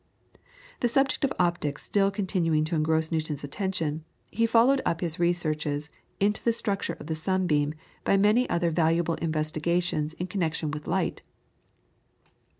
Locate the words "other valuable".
8.49-9.13